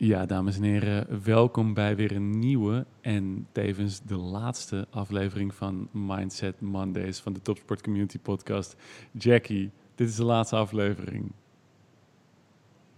Ja, 0.00 0.26
dames 0.26 0.56
en 0.56 0.62
heren, 0.62 1.22
welkom 1.24 1.74
bij 1.74 1.96
weer 1.96 2.12
een 2.12 2.38
nieuwe 2.38 2.86
en 3.00 3.46
tevens 3.52 4.00
de 4.06 4.16
laatste 4.16 4.86
aflevering 4.90 5.54
van 5.54 5.88
Mindset 5.92 6.60
Mondays 6.60 7.18
van 7.18 7.32
de 7.32 7.42
Topsport 7.42 7.82
Community 7.82 8.18
Podcast. 8.18 8.76
Jackie, 9.12 9.70
dit 9.94 10.08
is 10.08 10.16
de 10.16 10.24
laatste 10.24 10.56
aflevering. 10.56 11.32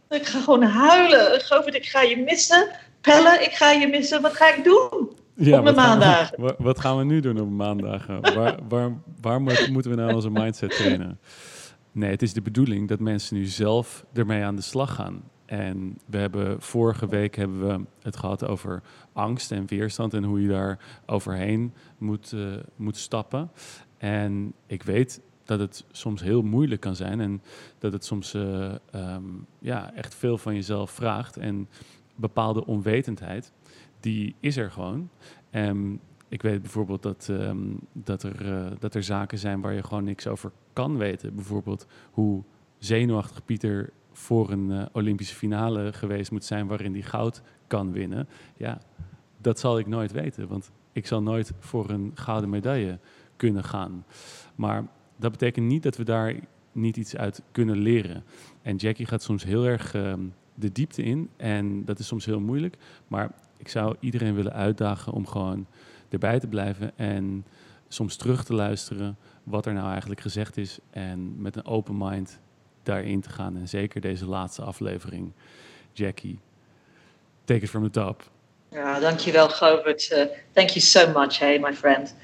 Ik 0.08 0.26
ga 0.26 0.40
gewoon 0.40 0.62
huilen. 0.62 1.40
Govert, 1.40 1.74
ik 1.74 1.84
ga 1.86 2.02
je 2.02 2.16
missen. 2.16 2.68
Pelle, 3.00 3.38
ik 3.42 3.52
ga 3.52 3.70
je 3.70 3.86
missen. 3.86 4.22
Wat 4.22 4.34
ga 4.34 4.54
ik 4.54 4.64
doen 4.64 5.10
ja, 5.34 5.58
op 5.58 5.64
mijn 5.64 5.76
maandagen? 5.76 6.54
wat 6.58 6.80
gaan 6.80 6.98
we 6.98 7.04
nu 7.04 7.20
doen 7.20 7.40
op 7.40 7.50
maandagen? 7.50 8.34
waar, 8.34 8.58
waar, 8.68 8.92
waar 9.20 9.40
moeten 9.40 9.90
we 9.90 9.96
nou 9.96 10.14
onze 10.14 10.30
mindset 10.30 10.70
trainen? 10.70 11.18
Nee, 11.92 12.10
het 12.10 12.22
is 12.22 12.32
de 12.32 12.42
bedoeling 12.42 12.88
dat 12.88 13.00
mensen 13.00 13.36
nu 13.36 13.44
zelf 13.44 14.04
ermee 14.12 14.44
aan 14.44 14.56
de 14.56 14.62
slag 14.62 14.94
gaan. 14.94 15.22
En 15.50 15.98
we 16.06 16.18
hebben 16.18 16.60
vorige 16.62 17.06
week 17.06 17.36
hebben 17.36 17.68
we 17.68 17.84
het 18.02 18.16
gehad 18.16 18.44
over 18.44 18.82
angst 19.12 19.52
en 19.52 19.66
weerstand 19.66 20.14
en 20.14 20.24
hoe 20.24 20.42
je 20.42 20.48
daar 20.48 20.78
overheen 21.06 21.72
moet, 21.98 22.32
uh, 22.32 22.56
moet 22.76 22.96
stappen. 22.96 23.50
En 23.98 24.52
ik 24.66 24.82
weet 24.82 25.20
dat 25.44 25.60
het 25.60 25.84
soms 25.90 26.22
heel 26.22 26.42
moeilijk 26.42 26.80
kan 26.80 26.96
zijn 26.96 27.20
en 27.20 27.42
dat 27.78 27.92
het 27.92 28.04
soms 28.04 28.34
uh, 28.34 28.74
um, 28.94 29.46
ja, 29.58 29.94
echt 29.94 30.14
veel 30.14 30.38
van 30.38 30.54
jezelf 30.54 30.90
vraagt. 30.90 31.36
En 31.36 31.68
bepaalde 32.14 32.66
onwetendheid, 32.66 33.52
die 34.00 34.34
is 34.40 34.56
er 34.56 34.70
gewoon. 34.70 35.10
En 35.50 36.00
ik 36.28 36.42
weet 36.42 36.62
bijvoorbeeld 36.62 37.02
dat, 37.02 37.28
um, 37.30 37.78
dat, 37.92 38.22
er, 38.22 38.46
uh, 38.46 38.70
dat 38.78 38.94
er 38.94 39.02
zaken 39.02 39.38
zijn 39.38 39.60
waar 39.60 39.74
je 39.74 39.82
gewoon 39.82 40.04
niks 40.04 40.26
over 40.26 40.52
kan 40.72 40.96
weten. 40.96 41.34
Bijvoorbeeld 41.34 41.86
hoe 42.10 42.42
zenuwachtig 42.78 43.44
Pieter 43.44 43.92
voor 44.20 44.50
een 44.50 44.70
uh, 44.70 44.82
Olympische 44.92 45.34
finale 45.34 45.92
geweest 45.92 46.30
moet 46.30 46.44
zijn 46.44 46.66
waarin 46.66 46.92
hij 46.92 47.02
goud 47.02 47.42
kan 47.66 47.92
winnen. 47.92 48.28
Ja, 48.56 48.78
dat 49.36 49.58
zal 49.58 49.78
ik 49.78 49.86
nooit 49.86 50.12
weten, 50.12 50.48
want 50.48 50.70
ik 50.92 51.06
zal 51.06 51.22
nooit 51.22 51.52
voor 51.58 51.90
een 51.90 52.10
gouden 52.14 52.50
medaille 52.50 52.98
kunnen 53.36 53.64
gaan. 53.64 54.04
Maar 54.54 54.86
dat 55.16 55.30
betekent 55.30 55.66
niet 55.66 55.82
dat 55.82 55.96
we 55.96 56.04
daar 56.04 56.34
niet 56.72 56.96
iets 56.96 57.16
uit 57.16 57.42
kunnen 57.52 57.78
leren. 57.78 58.24
En 58.62 58.76
Jackie 58.76 59.06
gaat 59.06 59.22
soms 59.22 59.44
heel 59.44 59.64
erg 59.64 59.94
uh, 59.94 60.14
de 60.54 60.72
diepte 60.72 61.02
in 61.02 61.28
en 61.36 61.84
dat 61.84 61.98
is 61.98 62.06
soms 62.06 62.24
heel 62.24 62.40
moeilijk. 62.40 62.76
Maar 63.08 63.30
ik 63.56 63.68
zou 63.68 63.96
iedereen 64.00 64.34
willen 64.34 64.52
uitdagen 64.52 65.12
om 65.12 65.26
gewoon 65.26 65.66
erbij 66.08 66.38
te 66.38 66.46
blijven 66.46 66.98
en 66.98 67.44
soms 67.88 68.16
terug 68.16 68.44
te 68.44 68.54
luisteren 68.54 69.16
wat 69.44 69.66
er 69.66 69.72
nou 69.72 69.90
eigenlijk 69.90 70.20
gezegd 70.20 70.56
is 70.56 70.78
en 70.90 71.40
met 71.42 71.56
een 71.56 71.66
open 71.66 71.96
mind 71.98 72.40
daarin 72.82 73.20
te 73.20 73.30
gaan. 73.30 73.56
En 73.56 73.68
zeker 73.68 74.00
deze 74.00 74.26
laatste 74.26 74.62
aflevering. 74.62 75.32
Jackie, 75.92 76.38
take 77.44 77.62
it 77.62 77.68
from 77.68 77.82
the 77.82 77.90
top. 77.90 78.30
Ja, 78.70 78.98
dankjewel 78.98 79.48
Govert. 79.48 80.10
Uh, 80.12 80.24
thank 80.52 80.68
you 80.68 80.80
so 80.80 81.12
much, 81.12 81.38
hey 81.38 81.58
my 81.58 81.74
friend. 81.74 82.14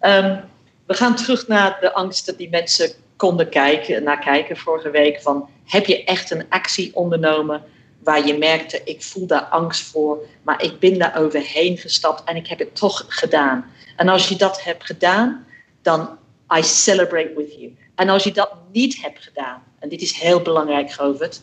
Um, 0.00 0.40
we 0.86 0.94
gaan 0.94 1.16
terug 1.16 1.48
naar 1.48 1.78
de 1.80 1.92
angsten 1.92 2.36
die 2.36 2.50
mensen 2.50 2.90
konden 3.16 3.48
kijken, 3.48 4.02
naar 4.02 4.18
kijken 4.18 4.56
vorige 4.56 4.90
week. 4.90 5.22
Van, 5.22 5.48
heb 5.64 5.86
je 5.86 6.04
echt 6.04 6.30
een 6.30 6.44
actie 6.48 6.94
ondernomen 6.94 7.62
waar 8.02 8.26
je 8.26 8.38
merkte, 8.38 8.80
ik 8.84 9.02
voel 9.02 9.26
daar 9.26 9.44
angst 9.44 9.82
voor, 9.82 10.26
maar 10.42 10.62
ik 10.62 10.78
ben 10.78 10.98
daar 10.98 11.18
overheen 11.18 11.78
gestapt 11.78 12.24
en 12.24 12.36
ik 12.36 12.46
heb 12.46 12.58
het 12.58 12.74
toch 12.74 13.04
gedaan. 13.08 13.70
En 13.96 14.08
als 14.08 14.28
je 14.28 14.36
dat 14.36 14.62
hebt 14.62 14.84
gedaan, 14.84 15.46
dan 15.82 16.18
I 16.56 16.62
celebrate 16.62 17.32
with 17.36 17.54
you. 17.54 17.76
En 17.94 18.08
als 18.08 18.24
je 18.24 18.32
dat 18.32 18.54
niet 18.72 19.02
hebt 19.02 19.22
gedaan, 19.22 19.62
en 19.80 19.88
dit 19.88 20.00
is 20.00 20.12
heel 20.12 20.40
belangrijk, 20.40 20.92
Govert, 20.92 21.40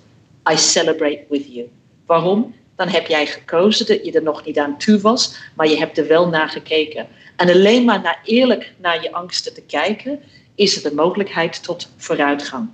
I 0.52 0.57
celebrate 0.57 1.23
with 1.30 1.45
you. 1.53 1.69
Waarom? 2.05 2.55
Dan 2.75 2.88
heb 2.88 3.07
jij 3.07 3.27
gekozen 3.27 3.85
dat 3.85 4.05
je 4.05 4.11
er 4.11 4.23
nog 4.23 4.45
niet 4.45 4.59
aan 4.59 4.77
toe 4.77 4.99
was, 4.99 5.35
maar 5.55 5.67
je 5.67 5.77
hebt 5.77 5.97
er 5.97 6.07
wel 6.07 6.27
naar 6.29 6.49
gekeken. 6.49 7.07
En 7.35 7.49
alleen 7.49 7.85
maar 7.85 8.02
naar 8.02 8.19
eerlijk 8.23 8.73
naar 8.77 9.03
je 9.03 9.11
angsten 9.11 9.53
te 9.53 9.61
kijken, 9.61 10.19
is 10.55 10.75
er 10.75 10.89
de 10.89 10.95
mogelijkheid 10.95 11.63
tot 11.63 11.89
vooruitgang. 11.97 12.69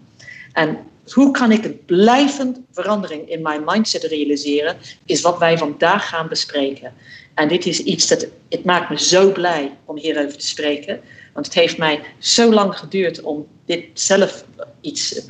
En 0.54 0.78
hoe 1.12 1.32
kan 1.32 1.52
ik 1.52 1.66
een 1.66 1.86
blijvend 1.86 2.60
verandering 2.72 3.30
in 3.30 3.42
mijn 3.42 3.64
mindset 3.66 4.04
realiseren, 4.04 4.78
is 5.06 5.22
wat 5.22 5.38
wij 5.38 5.58
vandaag 5.58 6.10
gaan 6.10 6.28
bespreken. 6.28 6.94
En 7.34 7.48
dit 7.48 7.66
is 7.66 7.80
iets 7.80 8.08
dat, 8.08 8.28
het 8.50 8.64
maakt 8.66 8.90
me 8.90 9.00
zo 9.00 9.32
blij 9.32 9.72
om 9.86 9.98
hierover 9.98 10.38
te 10.38 10.48
spreken. 10.48 11.02
Want 11.34 11.46
het 11.46 11.56
heeft 11.56 11.78
mij 11.78 12.02
zo 12.20 12.54
lang 12.54 12.78
geduurd 12.78 13.22
om 13.22 13.48
dit 13.66 13.86
zelf 13.94 14.46
iets 14.82 15.22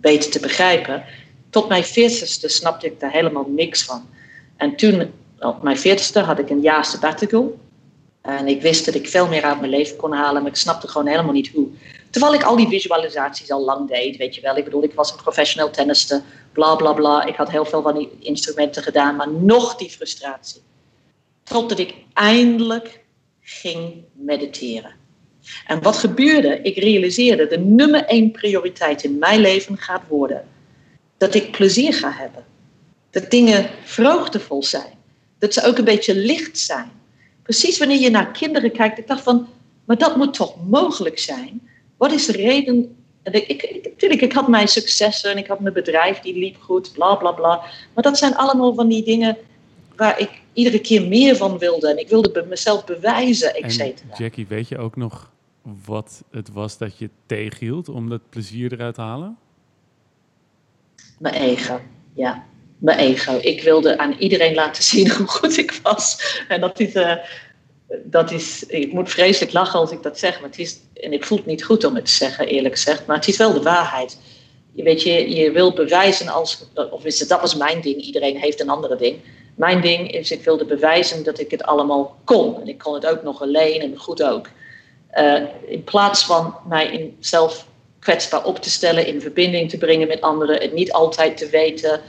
beter 0.00 0.30
te 0.30 0.40
begrijpen. 0.40 1.04
Tot 1.50 1.68
mijn 1.68 1.84
veertigste 1.84 2.48
snapte 2.48 2.86
ik 2.86 3.00
daar 3.00 3.12
helemaal 3.12 3.46
niks 3.48 3.84
van. 3.84 4.08
En 4.56 4.76
toen, 4.76 5.12
op 5.38 5.62
mijn 5.62 5.78
veertigste, 5.78 6.20
had 6.20 6.38
ik 6.38 6.50
een 6.50 6.60
jaar 6.60 6.84
sabbatical. 6.84 7.60
En 8.20 8.48
ik 8.48 8.62
wist 8.62 8.84
dat 8.84 8.94
ik 8.94 9.08
veel 9.08 9.28
meer 9.28 9.42
uit 9.42 9.58
mijn 9.58 9.70
leven 9.70 9.96
kon 9.96 10.12
halen, 10.12 10.42
maar 10.42 10.50
ik 10.50 10.56
snapte 10.56 10.88
gewoon 10.88 11.06
helemaal 11.06 11.32
niet 11.32 11.48
hoe. 11.48 11.68
Terwijl 12.10 12.34
ik 12.34 12.42
al 12.42 12.56
die 12.56 12.68
visualisaties 12.68 13.50
al 13.50 13.64
lang 13.64 13.88
deed, 13.88 14.16
weet 14.16 14.34
je 14.34 14.40
wel. 14.40 14.56
Ik 14.56 14.64
bedoel, 14.64 14.82
ik 14.82 14.94
was 14.94 15.10
een 15.10 15.22
professioneel 15.22 15.70
tennister, 15.70 16.22
bla 16.52 16.74
bla 16.74 16.92
bla. 16.92 17.24
Ik 17.24 17.36
had 17.36 17.50
heel 17.50 17.64
veel 17.64 17.82
van 17.82 17.94
die 17.94 18.10
instrumenten 18.20 18.82
gedaan, 18.82 19.16
maar 19.16 19.30
nog 19.30 19.76
die 19.76 19.90
frustratie. 19.90 20.62
Totdat 21.42 21.78
ik 21.78 21.94
eindelijk 22.12 23.00
ging 23.40 24.04
mediteren. 24.12 25.01
En 25.66 25.82
wat 25.82 25.96
gebeurde? 25.96 26.60
Ik 26.62 26.76
realiseerde 26.76 27.46
de 27.46 27.58
nummer 27.58 28.04
één 28.04 28.30
prioriteit 28.30 29.04
in 29.04 29.18
mijn 29.18 29.40
leven 29.40 29.76
gaat 29.78 30.02
worden 30.08 30.44
dat 31.16 31.34
ik 31.34 31.50
plezier 31.50 31.94
ga 31.94 32.12
hebben. 32.12 32.44
Dat 33.10 33.30
dingen 33.30 33.70
vreugdevol 33.84 34.62
zijn. 34.62 34.92
Dat 35.38 35.52
ze 35.52 35.64
ook 35.64 35.78
een 35.78 35.84
beetje 35.84 36.14
licht 36.14 36.58
zijn. 36.58 36.90
Precies 37.42 37.78
wanneer 37.78 38.00
je 38.00 38.10
naar 38.10 38.30
kinderen 38.30 38.72
kijkt, 38.72 38.98
ik 38.98 39.06
dacht 39.06 39.22
van, 39.22 39.48
maar 39.84 39.98
dat 39.98 40.16
moet 40.16 40.34
toch 40.34 40.56
mogelijk 40.68 41.18
zijn? 41.18 41.68
Wat 41.96 42.12
is 42.12 42.26
de 42.26 42.32
reden? 42.32 42.96
Ik, 43.22 43.46
ik, 43.46 43.80
natuurlijk, 43.84 44.20
ik 44.20 44.32
had 44.32 44.48
mijn 44.48 44.68
successen 44.68 45.30
en 45.30 45.38
ik 45.38 45.46
had 45.46 45.60
mijn 45.60 45.74
bedrijf 45.74 46.20
die 46.20 46.38
liep 46.38 46.56
goed, 46.60 46.92
bla 46.92 47.14
bla 47.14 47.32
bla. 47.32 47.62
Maar 47.94 48.04
dat 48.04 48.18
zijn 48.18 48.36
allemaal 48.36 48.74
van 48.74 48.88
die 48.88 49.04
dingen 49.04 49.36
waar 49.96 50.20
ik 50.20 50.30
iedere 50.52 50.80
keer 50.80 51.02
meer 51.08 51.36
van 51.36 51.58
wilde. 51.58 51.90
En 51.90 51.98
ik 51.98 52.08
wilde 52.08 52.44
mezelf 52.48 52.84
bewijzen, 52.84 53.54
et 53.54 53.72
cetera. 53.72 54.16
Jackie, 54.16 54.46
weet 54.46 54.68
je 54.68 54.78
ook 54.78 54.96
nog 54.96 55.31
wat 55.84 56.22
het 56.30 56.52
was 56.52 56.78
dat 56.78 56.98
je 56.98 57.10
tegenhield 57.26 57.88
om 57.88 58.08
dat 58.08 58.20
plezier 58.28 58.72
eruit 58.72 58.94
te 58.94 59.00
halen? 59.00 59.38
Mijn 61.18 61.34
ego, 61.34 61.80
ja. 62.14 62.44
Mijn 62.78 62.98
ego. 62.98 63.38
Ik 63.40 63.62
wilde 63.62 63.98
aan 63.98 64.14
iedereen 64.18 64.54
laten 64.54 64.82
zien 64.92 65.10
hoe 65.10 65.26
goed 65.26 65.56
ik 65.56 65.80
was. 65.82 66.36
En 66.48 66.60
dat 66.60 66.80
is, 66.80 66.94
uh, 66.94 67.14
dat 68.04 68.30
is, 68.30 68.66
ik 68.66 68.92
moet 68.92 69.10
vreselijk 69.10 69.52
lachen 69.52 69.78
als 69.78 69.90
ik 69.90 70.02
dat 70.02 70.18
zeg, 70.18 70.40
maar 70.40 70.48
het 70.48 70.58
is, 70.58 70.78
en 70.94 71.12
het 71.12 71.24
voelt 71.24 71.46
niet 71.46 71.64
goed 71.64 71.84
om 71.84 71.94
het 71.94 72.04
te 72.04 72.12
zeggen, 72.12 72.46
eerlijk 72.46 72.74
gezegd, 72.74 73.06
maar 73.06 73.16
het 73.16 73.28
is 73.28 73.36
wel 73.36 73.52
de 73.52 73.62
waarheid. 73.62 74.18
Je 74.72 74.82
weet, 74.82 75.02
je, 75.02 75.34
je 75.34 75.50
wil 75.50 75.74
bewijzen 75.74 76.28
als, 76.28 76.66
of 76.90 77.04
is 77.04 77.18
het, 77.18 77.28
dat 77.28 77.40
was 77.40 77.56
mijn 77.56 77.80
ding, 77.80 78.00
iedereen 78.00 78.36
heeft 78.36 78.60
een 78.60 78.68
andere 78.68 78.96
ding. 78.96 79.16
Mijn 79.54 79.80
ding 79.80 80.12
is, 80.12 80.30
ik 80.30 80.44
wilde 80.44 80.64
bewijzen 80.64 81.24
dat 81.24 81.38
ik 81.38 81.50
het 81.50 81.62
allemaal 81.62 82.16
kon. 82.24 82.60
En 82.60 82.68
ik 82.68 82.78
kon 82.78 82.94
het 82.94 83.06
ook 83.06 83.22
nog 83.22 83.42
alleen 83.42 83.80
en 83.80 83.96
goed 83.96 84.22
ook. 84.22 84.48
Uh, 85.14 85.42
in 85.66 85.84
plaats 85.84 86.24
van 86.24 86.54
mij 86.68 86.92
in 86.92 87.16
zelf 87.20 87.66
kwetsbaar 87.98 88.44
op 88.44 88.58
te 88.58 88.70
stellen, 88.70 89.06
in 89.06 89.20
verbinding 89.20 89.70
te 89.70 89.78
brengen 89.78 90.08
met 90.08 90.20
anderen, 90.20 90.60
het 90.60 90.72
niet 90.72 90.92
altijd 90.92 91.36
te 91.36 91.48
weten, 91.48 92.00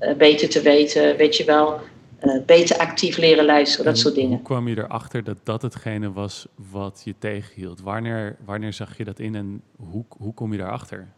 uh, 0.00 0.14
beter 0.14 0.48
te 0.48 0.60
weten, 0.60 1.16
weet 1.16 1.36
je 1.36 1.44
wel, 1.44 1.80
uh, 2.22 2.44
beter 2.44 2.76
actief 2.78 3.16
leren 3.16 3.44
luisteren, 3.44 3.84
dat 3.84 3.98
soort 3.98 4.14
dingen. 4.14 4.36
Hoe 4.36 4.42
kwam 4.42 4.68
je 4.68 4.78
erachter 4.78 5.24
dat 5.24 5.36
dat 5.42 5.62
hetgene 5.62 6.12
was 6.12 6.46
wat 6.70 7.02
je 7.04 7.14
tegenhield? 7.18 7.80
Wanneer, 7.80 8.36
wanneer 8.44 8.72
zag 8.72 8.96
je 8.96 9.04
dat 9.04 9.18
in 9.18 9.34
en 9.34 9.62
hoe, 9.90 10.04
hoe 10.08 10.34
kom 10.34 10.52
je 10.52 10.58
daarachter? 10.58 11.08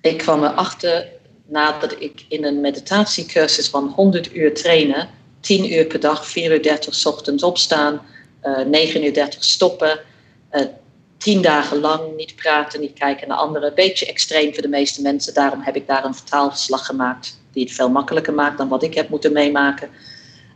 Ik 0.00 0.18
kwam 0.18 0.44
erachter 0.44 1.08
nadat 1.46 2.00
ik 2.00 2.24
in 2.28 2.44
een 2.44 2.60
meditatiecursus 2.60 3.68
van 3.68 3.92
100 3.96 4.34
uur 4.34 4.54
trainen, 4.54 5.08
10 5.40 5.72
uur 5.72 5.86
per 5.86 6.00
dag, 6.00 6.26
4 6.26 6.52
uur 6.52 6.62
30 6.62 7.06
ochtends 7.06 7.42
opstaan, 7.42 8.00
9 8.66 9.04
uur 9.04 9.14
30 9.14 9.44
stoppen, 9.44 10.00
uh, 10.52 10.60
10 11.18 11.42
dagen 11.42 11.80
lang 11.80 12.16
niet 12.16 12.36
praten, 12.36 12.80
niet 12.80 12.98
kijken 12.98 13.28
naar 13.28 13.36
anderen. 13.36 13.74
Beetje 13.74 14.06
extreem 14.06 14.52
voor 14.52 14.62
de 14.62 14.68
meeste 14.68 15.02
mensen, 15.02 15.34
daarom 15.34 15.60
heb 15.62 15.76
ik 15.76 15.86
daar 15.86 16.04
een 16.04 16.14
vertaalverslag 16.14 16.86
gemaakt 16.86 17.40
die 17.52 17.64
het 17.64 17.72
veel 17.72 17.90
makkelijker 17.90 18.34
maakt 18.34 18.58
dan 18.58 18.68
wat 18.68 18.82
ik 18.82 18.94
heb 18.94 19.08
moeten 19.08 19.32
meemaken. 19.32 19.90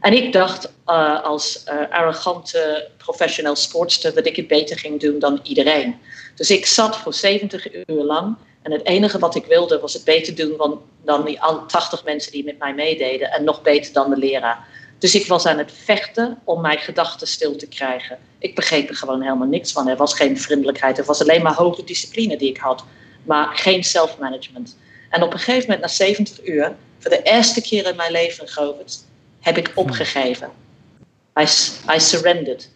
En 0.01 0.13
ik 0.13 0.33
dacht 0.33 0.73
uh, 0.87 1.23
als 1.25 1.65
uh, 1.69 1.91
arrogante 1.91 2.89
professional 2.97 3.57
sportster 3.57 4.15
dat 4.15 4.27
ik 4.27 4.37
het 4.37 4.47
beter 4.47 4.79
ging 4.79 5.01
doen 5.01 5.19
dan 5.19 5.41
iedereen. 5.43 5.97
Dus 6.35 6.51
ik 6.51 6.67
zat 6.67 6.97
voor 6.97 7.15
70 7.15 7.75
uur 7.75 8.03
lang 8.03 8.37
en 8.63 8.73
het 8.73 8.87
enige 8.87 9.19
wat 9.19 9.35
ik 9.35 9.45
wilde 9.45 9.81
was 9.81 9.93
het 9.93 10.05
beter 10.05 10.35
doen 10.35 10.57
dan, 10.57 10.81
dan 11.05 11.25
die 11.25 11.39
80 11.67 12.05
mensen 12.05 12.33
die 12.33 12.45
met 12.45 12.59
mij 12.59 12.75
meededen 12.75 13.31
en 13.31 13.45
nog 13.45 13.63
beter 13.63 13.93
dan 13.93 14.11
de 14.11 14.17
leraar. 14.17 14.67
Dus 15.03 15.15
ik 15.15 15.27
was 15.27 15.47
aan 15.47 15.59
het 15.59 15.73
vechten 15.85 16.39
om 16.45 16.61
mijn 16.61 16.79
gedachten 16.79 17.27
stil 17.27 17.57
te 17.57 17.67
krijgen. 17.67 18.19
Ik 18.39 18.55
begreep 18.55 18.89
er 18.89 18.95
gewoon 18.95 19.23
helemaal 19.23 19.49
niks 19.49 19.73
van. 19.73 19.89
Er 19.89 19.97
was 19.97 20.15
geen 20.15 20.39
vriendelijkheid, 20.39 20.99
er 20.99 21.05
was 21.05 21.21
alleen 21.21 21.43
maar 21.43 21.55
hoge 21.55 21.85
discipline 21.85 22.37
die 22.37 22.49
ik 22.49 22.57
had, 22.57 22.85
maar 23.23 23.57
geen 23.57 23.85
self-management. 23.85 24.77
En 25.11 25.23
op 25.23 25.33
een 25.33 25.39
gegeven 25.39 25.61
moment, 25.61 25.81
na 25.81 25.89
70 25.89 26.47
uur, 26.47 26.75
voor 26.99 27.11
de 27.11 27.23
eerste 27.23 27.63
keer 27.63 27.87
in 27.87 27.97
mijn 27.97 28.13
leven, 28.13 28.49
Govert, 28.49 29.05
heb 29.41 29.57
ik 29.57 29.73
opgegeven. 29.75 30.51
I, 31.41 31.47
I 31.95 32.01
surrendered. 32.01 32.71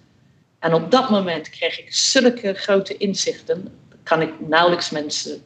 En 0.59 0.75
op 0.75 0.91
dat 0.91 1.11
moment 1.11 1.51
kreeg 1.51 1.79
ik 1.79 1.95
zulke 1.95 2.55
grote 2.55 2.97
inzichten, 2.97 3.79
kan 4.03 4.23
ik 4.23 4.31
nauwelijks 4.49 4.91
mensen 4.91 5.43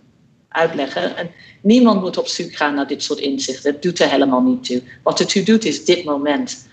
uitleggen. 0.48 1.16
En 1.16 1.30
niemand 1.60 2.00
moet 2.00 2.18
op 2.18 2.26
zoek 2.28 2.54
gaan 2.54 2.74
naar 2.74 2.86
dit 2.86 3.02
soort 3.02 3.18
inzichten. 3.18 3.72
Het 3.72 3.82
doet 3.82 4.00
er 4.00 4.10
helemaal 4.10 4.42
niet 4.42 4.64
toe. 4.64 4.82
Wat 5.02 5.20
ertoe 5.20 5.42
doet 5.42 5.64
is 5.64 5.84
dit 5.84 6.04
moment. 6.04 6.68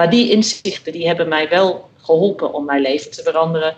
Maar 0.00 0.10
die 0.10 0.30
inzichten 0.30 0.92
die 0.92 1.06
hebben 1.06 1.28
mij 1.28 1.48
wel 1.48 1.88
geholpen 1.96 2.52
om 2.52 2.64
mijn 2.64 2.80
leven 2.80 3.10
te 3.10 3.22
veranderen. 3.22 3.76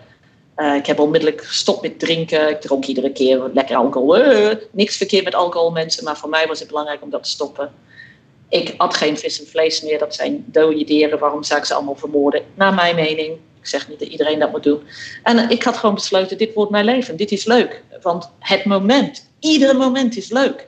Uh, 0.57 0.75
ik 0.75 0.87
heb 0.87 0.99
onmiddellijk 0.99 1.45
gestopt 1.45 1.83
met 1.83 1.99
drinken. 1.99 2.49
Ik 2.49 2.61
dronk 2.61 2.85
iedere 2.85 3.13
keer 3.13 3.51
lekker 3.55 3.77
alcohol. 3.77 4.19
Uh, 4.19 4.55
niks 4.71 4.97
verkeerd 4.97 5.25
met 5.25 5.35
alcohol, 5.35 5.71
mensen, 5.71 6.05
maar 6.05 6.17
voor 6.17 6.29
mij 6.29 6.47
was 6.47 6.59
het 6.59 6.69
belangrijk 6.69 7.03
om 7.03 7.11
dat 7.11 7.23
te 7.23 7.31
stoppen. 7.31 7.73
Ik 8.49 8.75
at 8.77 8.95
geen 8.95 9.19
vis 9.19 9.41
en 9.41 9.47
vlees 9.47 9.83
meer. 9.83 9.99
Dat 9.99 10.15
zijn 10.15 10.45
dode 10.47 10.85
dieren. 10.85 11.19
Waarom 11.19 11.43
zou 11.43 11.61
ik 11.61 11.67
ze 11.67 11.75
allemaal 11.75 11.97
vermoorden? 11.97 12.43
Naar 12.55 12.75
mijn 12.75 12.95
mening. 12.95 13.33
Ik 13.61 13.67
zeg 13.67 13.89
niet 13.89 13.99
dat 13.99 14.09
iedereen 14.09 14.39
dat 14.39 14.51
moet 14.51 14.63
doen. 14.63 14.83
En 15.23 15.51
ik 15.51 15.63
had 15.63 15.77
gewoon 15.77 15.95
besloten: 15.95 16.39
dit 16.39 16.55
wordt 16.55 16.71
mijn 16.71 16.85
leven. 16.85 17.17
Dit 17.17 17.31
is 17.31 17.45
leuk. 17.45 17.83
Want 18.03 18.31
het 18.39 18.65
moment, 18.65 19.29
iedere 19.41 19.75
moment 19.75 20.17
is 20.17 20.31
leuk. 20.31 20.67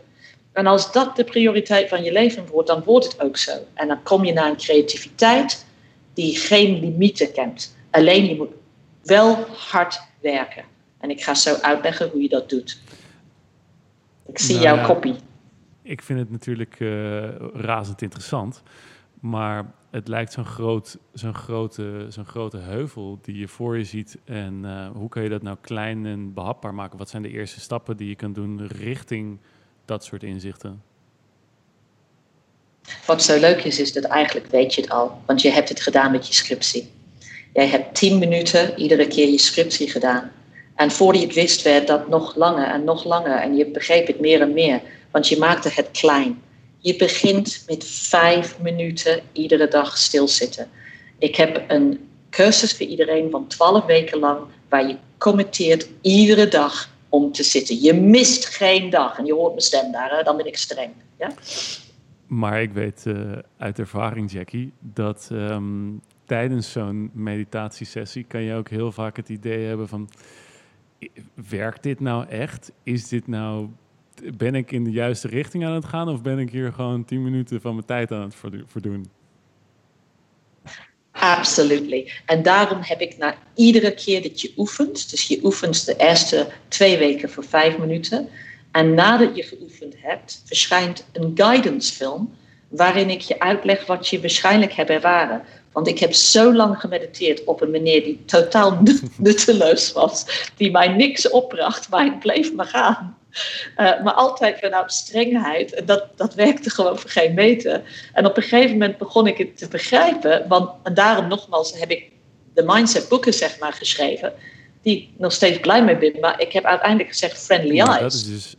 En 0.54 0.66
als 0.66 0.92
dat 0.92 1.16
de 1.16 1.24
prioriteit 1.24 1.88
van 1.88 2.02
je 2.02 2.12
leven 2.12 2.46
wordt, 2.46 2.68
dan 2.68 2.82
wordt 2.84 3.04
het 3.04 3.20
ook 3.20 3.36
zo. 3.36 3.52
En 3.74 3.88
dan 3.88 4.02
kom 4.02 4.24
je 4.24 4.32
naar 4.32 4.50
een 4.50 4.56
creativiteit 4.56 5.66
die 6.12 6.36
geen 6.36 6.80
limieten 6.80 7.32
kent. 7.32 7.76
Alleen 7.90 8.26
je 8.26 8.36
moet 8.36 8.52
wel 9.02 9.34
hard 9.70 10.00
werken. 10.20 10.64
En 10.98 11.10
ik 11.10 11.22
ga 11.22 11.34
zo 11.34 11.54
uitleggen 11.54 12.10
hoe 12.10 12.22
je 12.22 12.28
dat 12.28 12.48
doet. 12.48 12.80
Ik 14.26 14.38
zie 14.38 14.54
nou, 14.54 14.66
jouw 14.66 14.86
kopie. 14.86 15.14
Ik 15.82 16.02
vind 16.02 16.18
het 16.18 16.30
natuurlijk 16.30 16.80
uh, 16.80 17.36
razend 17.52 18.02
interessant. 18.02 18.62
Maar 19.20 19.74
het 19.90 20.08
lijkt 20.08 20.32
zo'n 20.32 20.44
groot, 20.44 20.98
zo'n 21.12 21.34
grote, 21.34 22.06
zo'n 22.08 22.24
grote 22.24 22.58
heuvel 22.58 23.18
die 23.22 23.38
je 23.38 23.48
voor 23.48 23.78
je 23.78 23.84
ziet. 23.84 24.18
En 24.24 24.60
uh, 24.64 24.90
hoe 24.90 25.08
kan 25.08 25.22
je 25.22 25.28
dat 25.28 25.42
nou 25.42 25.56
klein 25.60 26.06
en 26.06 26.34
behapbaar 26.34 26.74
maken? 26.74 26.98
Wat 26.98 27.08
zijn 27.10 27.22
de 27.22 27.30
eerste 27.30 27.60
stappen 27.60 27.96
die 27.96 28.08
je 28.08 28.14
kan 28.14 28.32
doen 28.32 28.66
richting 28.66 29.38
dat 29.84 30.04
soort 30.04 30.22
inzichten? 30.22 30.82
Wat 33.06 33.22
zo 33.22 33.38
leuk 33.38 33.64
is, 33.64 33.78
is 33.78 33.92
dat 33.92 34.04
eigenlijk 34.04 34.46
weet 34.46 34.74
je 34.74 34.80
het 34.80 34.90
al. 34.90 35.22
Want 35.26 35.42
je 35.42 35.50
hebt 35.50 35.68
het 35.68 35.80
gedaan 35.80 36.10
met 36.10 36.26
je 36.26 36.34
scriptie. 36.34 36.90
Jij 37.52 37.66
hebt 37.66 37.94
tien 37.94 38.18
minuten 38.18 38.78
iedere 38.78 39.06
keer 39.06 39.28
je 39.28 39.38
scriptie 39.38 39.90
gedaan. 39.90 40.32
En 40.74 40.90
voor 40.90 41.14
je 41.14 41.20
het 41.20 41.34
wist, 41.34 41.62
werd 41.62 41.86
dat 41.86 42.08
nog 42.08 42.36
langer 42.36 42.66
en 42.66 42.84
nog 42.84 43.04
langer. 43.04 43.36
En 43.36 43.56
je 43.56 43.66
begreep 43.66 44.06
het 44.06 44.20
meer 44.20 44.40
en 44.40 44.52
meer. 44.52 44.82
Want 45.10 45.28
je 45.28 45.38
maakte 45.38 45.70
het 45.72 45.88
klein. 45.90 46.42
Je 46.78 46.96
begint 46.96 47.64
met 47.66 47.84
vijf 47.84 48.58
minuten 48.60 49.22
iedere 49.32 49.68
dag 49.68 49.98
stilzitten. 49.98 50.70
Ik 51.18 51.36
heb 51.36 51.64
een 51.68 52.08
cursus 52.30 52.76
voor 52.76 52.86
iedereen 52.86 53.30
van 53.30 53.46
twaalf 53.46 53.84
weken 53.84 54.18
lang. 54.18 54.40
Waar 54.68 54.88
je 54.88 54.96
committeert 55.18 55.88
iedere 56.00 56.48
dag 56.48 56.93
om 57.14 57.32
te 57.32 57.42
zitten. 57.42 57.80
Je 57.80 57.94
mist 57.94 58.46
geen 58.46 58.90
dag. 58.90 59.18
En 59.18 59.24
je 59.24 59.34
hoort 59.34 59.50
mijn 59.50 59.60
stem 59.60 59.92
daar, 59.92 60.16
hè? 60.16 60.22
dan 60.22 60.36
ben 60.36 60.46
ik 60.46 60.56
streng. 60.56 60.92
Ja? 61.18 61.32
Maar 62.26 62.62
ik 62.62 62.72
weet 62.72 63.04
uh, 63.06 63.32
uit 63.56 63.78
ervaring, 63.78 64.32
Jackie, 64.32 64.72
dat 64.78 65.28
um, 65.32 66.00
tijdens 66.24 66.72
zo'n 66.72 67.10
meditatiesessie 67.12 68.24
kan 68.24 68.42
je 68.42 68.54
ook 68.54 68.68
heel 68.68 68.92
vaak 68.92 69.16
het 69.16 69.28
idee 69.28 69.66
hebben 69.66 69.88
van... 69.88 70.08
Werkt 71.48 71.82
dit 71.82 72.00
nou 72.00 72.26
echt? 72.28 72.72
Is 72.82 73.08
dit 73.08 73.26
nou 73.26 73.68
ben 74.36 74.54
ik 74.54 74.72
in 74.72 74.84
de 74.84 74.90
juiste 74.90 75.28
richting 75.28 75.64
aan 75.64 75.74
het 75.74 75.84
gaan 75.84 76.08
of 76.08 76.22
ben 76.22 76.38
ik 76.38 76.50
hier 76.50 76.72
gewoon 76.72 77.04
tien 77.04 77.22
minuten 77.22 77.60
van 77.60 77.74
mijn 77.74 77.86
tijd 77.86 78.12
aan 78.12 78.20
het 78.20 78.34
verdoen? 78.66 79.06
Absolutely. 81.20 82.12
En 82.26 82.42
daarom 82.42 82.78
heb 82.82 83.00
ik 83.00 83.18
na 83.18 83.34
iedere 83.54 83.94
keer 83.94 84.22
dat 84.22 84.40
je 84.40 84.52
oefent, 84.56 85.10
dus 85.10 85.26
je 85.26 85.40
oefent 85.42 85.86
de 85.86 85.96
eerste 85.96 86.46
twee 86.68 86.98
weken 86.98 87.30
voor 87.30 87.44
vijf 87.44 87.78
minuten. 87.78 88.28
En 88.72 88.94
nadat 88.94 89.36
je 89.36 89.42
geoefend 89.42 89.94
hebt, 89.98 90.42
verschijnt 90.44 91.06
een 91.12 91.32
guidance 91.34 91.92
film 91.92 92.34
waarin 92.68 93.10
ik 93.10 93.20
je 93.20 93.40
uitleg 93.40 93.86
wat 93.86 94.08
je 94.08 94.20
waarschijnlijk 94.20 94.72
hebt 94.72 94.90
ervaren. 94.90 95.42
Want 95.72 95.88
ik 95.88 95.98
heb 95.98 96.12
zo 96.12 96.54
lang 96.54 96.80
gemediteerd 96.80 97.44
op 97.44 97.60
een 97.60 97.70
meneer 97.70 98.04
die 98.04 98.22
totaal 98.24 98.82
nutteloos 99.16 99.92
was, 99.92 100.26
die 100.56 100.70
mij 100.70 100.88
niks 100.88 101.30
opbracht, 101.30 101.88
maar 101.88 102.06
ik 102.06 102.18
bleef 102.18 102.52
maar 102.52 102.66
gaan. 102.66 103.16
Uh, 103.76 104.02
maar 104.04 104.12
altijd 104.12 104.58
vanuit 104.58 104.92
strengheid. 104.92 105.74
En 105.74 105.86
dat, 105.86 106.06
dat 106.16 106.34
werkte 106.34 106.70
gewoon 106.70 106.98
voor 106.98 107.10
geen 107.10 107.34
meter. 107.34 107.82
En 108.12 108.26
op 108.26 108.36
een 108.36 108.42
gegeven 108.42 108.72
moment 108.72 108.98
begon 108.98 109.26
ik 109.26 109.38
het 109.38 109.56
te 109.56 109.68
begrijpen. 109.68 110.48
Want, 110.48 110.70
en 110.82 110.94
daarom 110.94 111.28
nogmaals 111.28 111.78
heb 111.78 111.90
ik 111.90 112.10
de 112.54 112.62
mindset 112.66 113.08
boeken 113.08 113.34
zeg 113.34 113.58
maar, 113.58 113.72
geschreven. 113.72 114.32
Die 114.82 114.96
ik 114.96 115.08
nog 115.18 115.32
steeds 115.32 115.60
blij 115.60 115.84
mee 115.84 115.96
ben. 115.96 116.20
Maar 116.20 116.40
ik 116.40 116.52
heb 116.52 116.64
uiteindelijk 116.64 117.08
gezegd 117.08 117.44
friendly 117.44 117.80
eyes. 117.80 118.00
dat 118.00 118.12
is 118.12 118.26
dus 118.26 118.56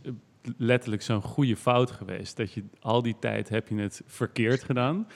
letterlijk 0.58 1.02
zo'n 1.02 1.22
goede 1.22 1.56
fout 1.56 1.90
geweest. 1.90 2.36
Dat 2.36 2.52
je 2.52 2.64
al 2.80 3.02
die 3.02 3.16
tijd 3.20 3.48
heb 3.48 3.68
je 3.68 3.76
het 3.76 4.02
verkeerd 4.06 4.64
gedaan. 4.64 5.08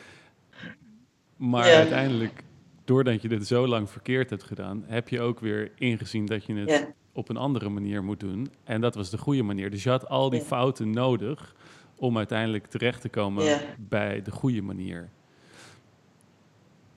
Maar 1.37 1.75
uiteindelijk, 1.75 2.43
doordat 2.85 3.23
je 3.23 3.29
dit 3.29 3.47
zo 3.47 3.67
lang 3.67 3.91
verkeerd 3.91 4.31
hebt 4.31 4.43
gedaan, 4.43 4.85
heb 4.87 5.09
je 5.09 5.21
ook 5.21 5.41
weer 5.41 5.73
ingezien 5.79 6.27
dat 6.27 6.45
je 6.45 6.55
het 6.55 6.93
op 7.20 7.28
een 7.28 7.37
andere 7.37 7.69
manier 7.69 8.05
moet 8.05 8.20
doen. 8.20 8.50
En 8.64 8.81
dat 8.81 8.94
was 8.94 9.11
de 9.11 9.19
goede 9.19 9.43
manier. 9.43 9.70
Dus 9.70 9.82
je 9.82 9.90
had 9.90 10.08
al 10.08 10.31
die 10.31 10.40
fouten 10.40 10.90
nodig 10.90 11.55
om 11.96 12.17
uiteindelijk 12.17 12.67
terecht 12.67 13.00
te 13.00 13.08
komen 13.08 13.61
bij 13.78 14.22
de 14.22 14.31
goede 14.31 14.62
manier. 14.62 15.08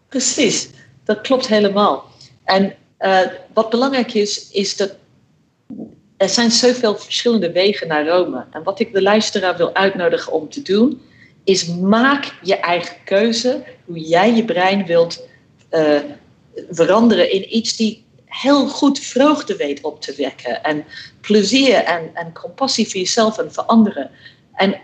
Precies, 0.10 0.70
dat 1.04 1.22
klopt 1.22 1.48
helemaal. 1.48 2.06
En 2.44 2.76
uh, 3.00 3.20
wat 3.54 3.70
belangrijk 3.70 4.14
is, 4.14 4.52
is 4.52 4.76
dat 4.76 4.96
er 6.18 6.30
zijn 6.30 6.52
zoveel 6.52 6.98
verschillende 6.98 7.52
wegen 7.52 7.88
naar 7.88 8.08
Rome. 8.08 8.46
En 8.52 8.64
wat 8.64 8.80
ik 8.80 8.94
de 8.94 9.02
luisteraar 9.02 9.58
wil 9.58 9.74
uitnodigen 9.74 10.32
om 10.32 10.50
te 10.50 10.62
doen, 10.62 11.02
is 11.44 11.68
maak 11.68 12.34
je 12.42 12.56
eigen 12.56 12.96
keuze 13.06 13.64
hoe 13.86 14.00
jij 14.00 14.36
je 14.36 14.46
brein 14.46 14.86
wilt 14.86 15.28
uh, 15.72 16.00
veranderen 16.70 17.32
in 17.32 17.58
iets 17.58 17.76
die 17.76 18.04
heel 18.42 18.68
goed 18.68 19.00
vreugde 19.00 19.56
weet 19.56 19.82
op 19.82 20.02
te 20.02 20.14
wekken. 20.18 20.64
En 20.64 20.86
plezier 21.22 21.76
en, 21.76 22.10
en 22.14 22.34
compassie 22.34 22.88
voor 22.88 23.00
jezelf 23.00 23.38
en 23.38 23.54
voor 23.54 23.64
anderen. 23.64 24.10
En 24.56 24.80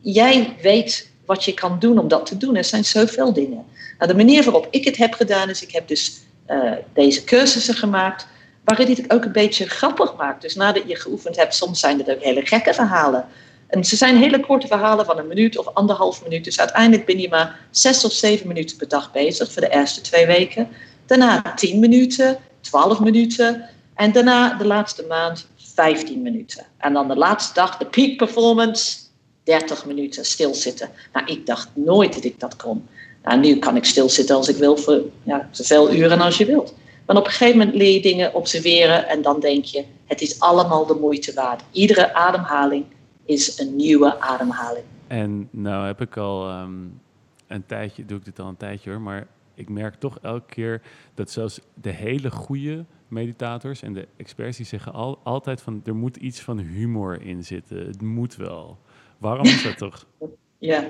jij 0.00 0.56
weet 0.62 1.10
wat 1.26 1.44
je 1.44 1.54
kan 1.54 1.78
doen 1.78 1.98
om 1.98 2.08
dat 2.08 2.26
te 2.26 2.36
doen. 2.36 2.56
Er 2.56 2.64
zijn 2.64 2.84
zoveel 2.84 3.32
dingen. 3.32 3.64
Nou, 3.98 4.10
de 4.10 4.16
manier 4.16 4.44
waarop 4.44 4.66
ik 4.70 4.84
het 4.84 4.96
heb 4.96 5.12
gedaan 5.12 5.48
is, 5.48 5.62
ik 5.62 5.72
heb 5.72 5.88
dus 5.88 6.20
uh, 6.48 6.72
deze 6.94 7.24
cursussen 7.24 7.74
gemaakt, 7.74 8.26
waarin 8.64 8.88
ik 8.88 8.96
het 8.96 9.12
ook 9.12 9.24
een 9.24 9.32
beetje 9.32 9.68
grappig 9.68 10.16
maak. 10.16 10.40
Dus 10.40 10.54
nadat 10.54 10.82
je 10.86 10.96
geoefend 10.96 11.36
hebt, 11.36 11.54
soms 11.54 11.80
zijn 11.80 11.98
het 11.98 12.10
ook 12.10 12.22
hele 12.22 12.46
gekke 12.46 12.74
verhalen. 12.74 13.26
En 13.66 13.84
ze 13.84 13.96
zijn 13.96 14.16
hele 14.16 14.40
korte 14.40 14.66
verhalen 14.66 15.04
van 15.04 15.18
een 15.18 15.26
minuut 15.26 15.58
of 15.58 15.74
anderhalf 15.74 16.22
minuut. 16.22 16.44
Dus 16.44 16.58
uiteindelijk 16.58 17.06
ben 17.06 17.18
je 17.18 17.28
maar 17.28 17.58
zes 17.70 18.04
of 18.04 18.12
zeven 18.12 18.46
minuten 18.46 18.76
per 18.76 18.88
dag 18.88 19.12
bezig 19.12 19.52
voor 19.52 19.62
de 19.62 19.68
eerste 19.68 20.00
twee 20.00 20.26
weken. 20.26 20.68
Daarna 21.06 21.54
tien 21.54 21.78
minuten, 21.78 22.38
12 22.72 23.00
minuten. 23.00 23.64
En 23.94 24.12
daarna 24.12 24.54
de 24.54 24.66
laatste 24.66 25.04
maand 25.08 25.48
15 25.56 26.22
minuten. 26.22 26.64
En 26.76 26.92
dan 26.92 27.08
de 27.08 27.16
laatste 27.16 27.54
dag, 27.54 27.76
de 27.76 27.86
peak 27.86 28.16
performance, 28.16 28.96
30 29.44 29.86
minuten 29.86 30.24
stilzitten. 30.24 30.88
Nou, 31.12 31.26
ik 31.26 31.46
dacht 31.46 31.68
nooit 31.74 32.14
dat 32.14 32.24
ik 32.24 32.40
dat 32.40 32.56
kon. 32.56 32.88
Nou, 33.22 33.40
nu 33.40 33.56
kan 33.56 33.76
ik 33.76 33.84
stilzitten 33.84 34.36
als 34.36 34.48
ik 34.48 34.56
wil 34.56 34.76
voor 34.76 35.00
ja, 35.22 35.48
zoveel 35.50 35.92
uren 35.92 36.20
als 36.20 36.38
je 36.38 36.46
wilt. 36.46 36.74
Maar 37.06 37.16
op 37.16 37.24
een 37.24 37.30
gegeven 37.30 37.58
moment 37.58 37.76
leer 37.76 37.92
je 37.92 38.02
dingen 38.02 38.34
observeren 38.34 39.08
en 39.08 39.22
dan 39.22 39.40
denk 39.40 39.64
je, 39.64 39.84
het 40.06 40.20
is 40.20 40.40
allemaal 40.40 40.86
de 40.86 40.94
moeite 40.94 41.32
waard. 41.34 41.62
Iedere 41.70 42.14
ademhaling 42.14 42.84
is 43.24 43.58
een 43.58 43.76
nieuwe 43.76 44.20
ademhaling. 44.20 44.84
En 45.06 45.48
nou 45.50 45.86
heb 45.86 46.00
ik 46.00 46.16
al 46.16 46.50
um, 46.50 47.00
een 47.46 47.66
tijdje, 47.66 48.04
doe 48.04 48.18
ik 48.18 48.24
dit 48.24 48.38
al 48.38 48.48
een 48.48 48.56
tijdje 48.56 48.90
hoor, 48.90 49.00
maar 49.00 49.26
ik 49.62 49.68
merk 49.68 49.94
toch 49.94 50.18
elke 50.22 50.54
keer 50.54 50.82
dat 51.14 51.30
zelfs 51.30 51.60
de 51.74 51.90
hele 51.90 52.30
goede 52.30 52.84
meditators 53.08 53.82
en 53.82 53.92
de 53.92 54.08
experts 54.16 54.56
die 54.56 54.66
zeggen 54.66 54.92
al, 54.92 55.20
altijd 55.22 55.60
van 55.60 55.80
er 55.84 55.94
moet 55.94 56.16
iets 56.16 56.40
van 56.40 56.58
humor 56.58 57.22
in 57.22 57.44
zitten. 57.44 57.86
Het 57.86 58.00
moet 58.00 58.36
wel. 58.36 58.78
Waarom 59.18 59.46
is 59.46 59.62
dat 59.62 59.78
toch? 59.78 60.06
Ja. 60.58 60.86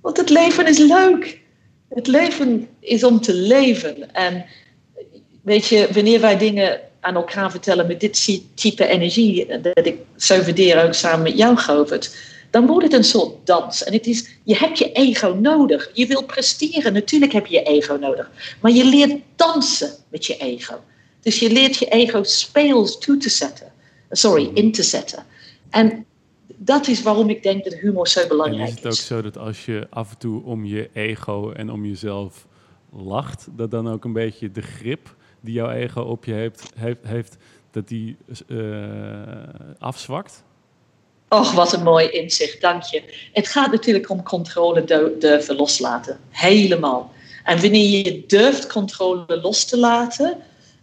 Want 0.00 0.16
het 0.16 0.30
leven 0.30 0.66
is 0.66 0.78
leuk. 0.78 1.40
Het 1.88 2.06
leven 2.06 2.68
is 2.80 3.04
om 3.04 3.20
te 3.20 3.34
leven. 3.34 4.14
En 4.14 4.44
weet 5.42 5.66
je, 5.66 5.88
wanneer 5.92 6.20
wij 6.20 6.38
dingen 6.38 6.80
aan 7.00 7.14
elkaar 7.14 7.50
vertellen 7.50 7.86
met 7.86 8.00
dit 8.00 8.40
type 8.54 8.86
energie, 8.86 9.60
dat 9.60 9.86
ik 9.86 9.98
zo 10.16 10.38
ook 10.86 10.94
samen 10.94 11.22
met 11.22 11.36
jou, 11.36 11.56
Govert 11.56 12.33
dan 12.54 12.66
wordt 12.66 12.84
het 12.84 12.92
een 12.92 13.04
soort 13.04 13.46
dans. 13.46 13.84
En 13.84 13.92
het 13.92 14.06
is, 14.06 14.28
je 14.42 14.56
hebt 14.56 14.78
je 14.78 14.92
ego 14.92 15.28
nodig. 15.40 15.90
Je 15.92 16.06
wil 16.06 16.24
presteren, 16.24 16.92
natuurlijk 16.92 17.32
heb 17.32 17.46
je 17.46 17.54
je 17.54 17.62
ego 17.62 17.96
nodig. 17.96 18.30
Maar 18.60 18.70
je 18.70 18.84
leert 18.84 19.22
dansen 19.36 19.90
met 20.08 20.26
je 20.26 20.36
ego. 20.36 20.80
Dus 21.20 21.38
je 21.38 21.52
leert 21.52 21.76
je 21.76 21.86
ego 21.86 22.22
speels 22.22 22.98
toe 22.98 23.16
te 23.16 23.28
zetten. 23.28 23.72
Sorry, 24.10 24.50
in 24.54 24.72
te 24.72 24.82
zetten. 24.82 25.24
En 25.70 26.06
dat 26.56 26.86
is 26.86 27.02
waarom 27.02 27.30
ik 27.30 27.42
denk 27.42 27.64
dat 27.64 27.74
humor 27.74 28.08
zo 28.08 28.26
belangrijk 28.28 28.68
is. 28.68 28.82
En 28.82 28.90
is 28.90 28.98
het 28.98 29.12
ook 29.12 29.18
zo 29.18 29.22
dat 29.22 29.38
als 29.38 29.64
je 29.64 29.86
af 29.90 30.10
en 30.10 30.18
toe 30.18 30.42
om 30.44 30.64
je 30.64 30.90
ego 30.92 31.50
en 31.50 31.70
om 31.70 31.86
jezelf 31.86 32.46
lacht, 32.92 33.46
dat 33.56 33.70
dan 33.70 33.88
ook 33.88 34.04
een 34.04 34.12
beetje 34.12 34.50
de 34.50 34.62
grip 34.62 35.14
die 35.40 35.54
jouw 35.54 35.70
ego 35.70 36.00
op 36.00 36.24
je 36.24 36.32
heeft, 36.32 36.70
heeft, 36.76 37.00
heeft 37.02 37.36
dat 37.70 37.88
die 37.88 38.16
uh, 38.46 39.22
afzwakt? 39.78 40.44
Och, 41.34 41.52
wat 41.52 41.72
een 41.72 41.82
mooi 41.82 42.08
inzicht, 42.08 42.60
dank 42.60 42.82
je. 42.82 43.28
Het 43.32 43.48
gaat 43.48 43.70
natuurlijk 43.70 44.10
om 44.10 44.22
controle 44.22 44.84
durven 45.18 45.56
loslaten. 45.56 46.18
Helemaal. 46.30 47.12
En 47.44 47.60
wanneer 47.60 48.04
je 48.04 48.24
durft 48.26 48.66
controle 48.66 49.40
los 49.42 49.64
te 49.64 49.78
laten, 49.78 50.36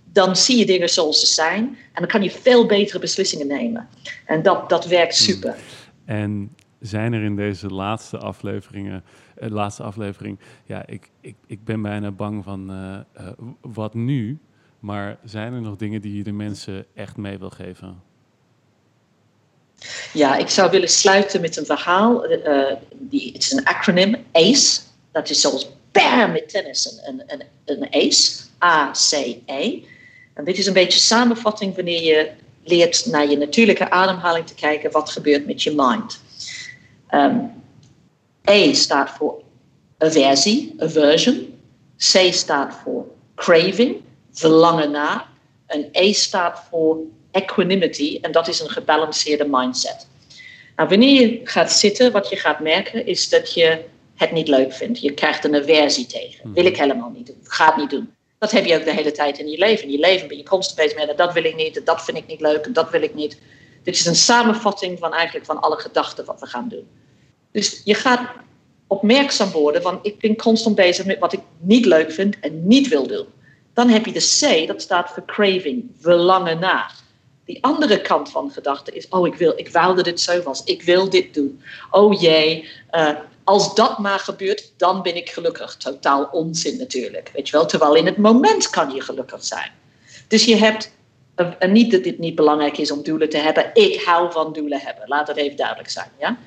dan 0.04 0.36
zie 0.36 0.58
je 0.58 0.66
dingen 0.66 0.90
zoals 0.90 1.20
ze 1.20 1.34
zijn. 1.34 1.64
En 1.64 2.02
dan 2.02 2.08
kan 2.08 2.24
je 2.24 2.32
veel 2.32 2.66
betere 2.66 3.00
beslissingen 3.00 3.48
nemen. 3.48 3.88
En 4.26 4.42
dat, 4.42 4.70
dat 4.70 4.86
werkt 4.86 5.18
hmm. 5.18 5.28
super. 5.28 5.56
En 6.06 6.56
zijn 6.80 7.14
er 7.14 7.24
in 7.24 7.36
deze 7.36 7.68
laatste 7.68 8.18
afleveringen, 8.18 9.04
uh, 9.42 9.50
laatste 9.50 9.84
aflevering, 9.84 10.40
ja, 10.66 10.86
ik, 10.86 11.10
ik, 11.22 11.36
ik 11.46 11.64
ben 11.64 11.82
bijna 11.82 12.12
bang 12.12 12.44
van 12.44 12.72
uh, 12.72 13.00
uh, 13.20 13.32
wat 13.62 13.94
nu, 13.94 14.40
maar 14.80 15.18
zijn 15.24 15.54
er 15.54 15.62
nog 15.62 15.76
dingen 15.76 16.02
die 16.02 16.16
je 16.18 16.24
de 16.24 16.32
mensen 16.32 16.86
echt 16.94 17.18
mee 17.18 17.38
wil 17.38 17.50
geven? 17.50 18.02
Ja, 20.14 20.36
ik 20.36 20.50
zou 20.50 20.72
willen 20.72 20.90
sluiten 20.90 21.42
met 21.42 21.58
een 21.58 21.66
verhaal. 21.66 22.28
die, 22.92 23.32
het 23.34 23.44
is 23.44 23.52
een 23.52 23.64
acronym, 23.64 24.26
ACE. 24.32 24.80
Dat 25.12 25.30
is 25.30 25.42
zoals 25.42 25.70
BAM 25.92 26.32
met 26.32 26.50
tennis, 26.50 27.02
een, 27.06 27.24
een, 27.28 27.44
een 27.66 27.90
ACE, 27.90 28.42
A-C-E. 28.64 29.80
En 30.34 30.44
dit 30.44 30.58
is 30.58 30.66
een 30.66 30.74
beetje 30.74 31.00
samenvatting 31.00 31.76
wanneer 31.76 32.04
je 32.04 32.32
leert 32.64 33.06
naar 33.06 33.30
je 33.30 33.38
natuurlijke 33.38 33.90
ademhaling 33.90 34.48
te 34.48 34.54
kijken, 34.54 34.92
wat 34.92 35.10
gebeurt 35.10 35.46
met 35.46 35.64
je 35.64 35.74
mind. 35.76 36.20
Um, 37.12 37.52
A 38.50 38.74
staat 38.74 39.10
voor 39.10 39.42
aversie, 39.98 40.76
aversion. 40.78 41.60
C 41.98 42.34
staat 42.34 42.76
voor 42.84 43.06
craving, 43.36 44.02
verlangen 44.32 44.92
naar. 44.92 45.28
En 45.66 45.90
E 45.92 46.14
staat 46.14 46.64
voor 46.70 46.98
equanimity, 47.32 48.18
en 48.22 48.32
dat 48.32 48.48
is 48.48 48.60
een 48.60 48.70
gebalanceerde 48.70 49.48
mindset. 49.50 50.08
Nou, 50.76 50.90
wanneer 50.90 51.22
je 51.22 51.40
gaat 51.44 51.72
zitten, 51.72 52.12
wat 52.12 52.30
je 52.30 52.36
gaat 52.36 52.60
merken, 52.60 53.06
is 53.06 53.30
dat 53.30 53.54
je 53.54 53.84
het 54.16 54.32
niet 54.32 54.48
leuk 54.48 54.74
vindt. 54.74 55.02
Je 55.02 55.14
krijgt 55.14 55.44
een 55.44 55.56
aversie 55.56 56.06
tegen. 56.06 56.54
Wil 56.54 56.66
ik 56.66 56.78
helemaal 56.78 57.10
niet 57.10 57.28
doen. 57.28 57.40
Ga 57.44 57.78
niet 57.78 57.90
doen. 57.90 58.14
Dat 58.38 58.52
heb 58.52 58.66
je 58.66 58.78
ook 58.78 58.86
de 58.86 58.94
hele 58.94 59.12
tijd 59.12 59.40
in 59.40 59.50
je 59.50 59.58
leven. 59.58 59.86
In 59.86 59.92
je 59.92 60.00
leven 60.00 60.28
ben 60.28 60.38
je 60.38 60.44
constant 60.44 60.78
bezig 60.78 61.08
met 61.08 61.18
dat 61.18 61.34
wil 61.34 61.44
ik 61.44 61.56
niet, 61.56 61.82
dat 61.86 62.04
vind 62.04 62.18
ik 62.18 62.28
niet 62.28 62.42
leuk, 62.42 62.74
dat 62.74 62.90
wil 62.90 63.02
ik 63.02 63.14
niet. 63.14 63.38
Dit 63.84 63.96
is 63.96 64.06
een 64.06 64.16
samenvatting 64.16 65.00
van 65.00 65.14
eigenlijk 65.14 65.46
van 65.46 65.62
alle 65.62 65.80
gedachten 65.80 66.26
wat 66.26 66.40
we 66.40 66.46
gaan 66.46 66.68
doen. 66.68 66.88
Dus 67.52 67.82
je 67.84 67.94
gaat 67.94 68.30
opmerkzaam 68.88 69.52
worden, 69.52 69.82
want 69.82 70.06
ik 70.06 70.20
ben 70.20 70.36
constant 70.36 70.76
bezig 70.76 71.06
met 71.06 71.20
wat 71.20 71.34
ik 71.34 71.40
niet 71.60 71.86
leuk 71.86 72.12
vind 72.12 72.40
en 72.40 72.68
niet 72.68 72.88
wil 72.88 73.08
doen. 73.08 73.26
Dan 73.74 73.90
heb 73.90 74.06
je 74.06 74.12
de 74.12 74.40
C, 74.40 74.68
dat 74.68 74.82
staat 74.82 75.10
voor 75.10 75.26
craving, 75.26 75.92
verlangen 76.00 76.60
naar. 76.60 76.96
Die 77.52 77.64
andere 77.64 78.02
kant 78.02 78.30
van 78.30 78.52
gedachten 78.52 78.96
is, 78.96 79.08
oh 79.10 79.28
ik 79.28 79.36
wil, 79.36 79.54
ik 79.56 79.70
wou 79.70 79.96
dat 79.96 80.06
dit 80.06 80.22
zo 80.22 80.42
was, 80.42 80.64
ik 80.64 80.82
wil 80.82 81.10
dit 81.10 81.34
doen. 81.34 81.62
Oh 81.90 82.22
jee, 82.22 82.70
uh, 82.92 83.10
als 83.44 83.76
dat 83.76 84.00
maar 84.00 84.20
gebeurt, 84.20 84.74
dan 84.78 85.02
ben 85.02 85.16
ik 85.16 85.30
gelukkig. 85.30 85.76
Totaal 85.76 86.30
onzin 86.32 86.78
natuurlijk. 86.78 87.32
Weet 87.34 87.50
je 87.50 87.58
wel? 87.58 87.66
Terwijl 87.66 87.96
in 87.96 88.06
het 88.06 88.18
moment 88.18 88.70
kan 88.70 88.92
je 88.92 89.02
gelukkig 89.02 89.44
zijn. 89.44 89.72
Dus 90.28 90.46
je 90.46 90.56
hebt, 90.56 90.92
en 91.60 91.72
niet 91.72 91.92
dat 91.92 92.04
dit 92.04 92.20
niet 92.20 92.36
belangrijk 92.36 92.78
is 92.78 92.92
om 92.92 93.04
doelen 93.04 93.30
te 93.30 93.38
hebben. 93.38 93.70
Ik 93.74 94.02
hou 94.02 94.32
van 94.32 94.54
doelen 94.54 94.80
hebben. 94.80 95.08
Laat 95.08 95.28
het 95.28 95.38
even 95.38 95.58
duidelijk 95.58 95.90
zijn. 95.90 96.10
Ja? 96.20 96.38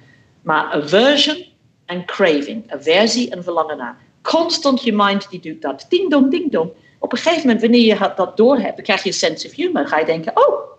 Maar 0.42 0.64
aversion 0.64 1.44
en 1.86 2.04
craving. 2.04 2.72
Aversie 2.72 3.30
en 3.30 3.42
verlangen 3.42 3.76
naar. 3.76 3.98
Constant 4.22 4.82
je 4.82 4.92
mind 4.92 5.30
die 5.30 5.40
doet 5.40 5.62
dat. 5.62 5.86
Ding 5.88 6.10
dong, 6.10 6.30
ding 6.30 6.52
dong. 6.52 6.70
Op 6.98 7.12
een 7.12 7.18
gegeven 7.18 7.40
moment, 7.40 7.60
wanneer 7.60 7.84
je 7.84 8.12
dat 8.16 8.36
doorhebt, 8.36 8.76
dan 8.76 8.84
krijg 8.84 9.02
je 9.02 9.08
een 9.08 9.14
sense 9.14 9.46
of 9.46 9.54
humor. 9.54 9.86
Ga 9.86 9.98
je 9.98 10.04
denken, 10.04 10.32
oh, 10.36 10.73